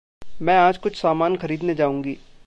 मैं 0.41 0.57
आज 0.57 0.77
कुछ 0.77 0.95
सामान 0.95 1.35
ख़रीदने 1.35 1.73
जाऊँगी। 1.75 2.17